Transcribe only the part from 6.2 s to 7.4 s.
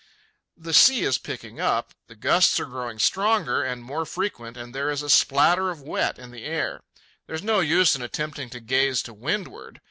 the air. There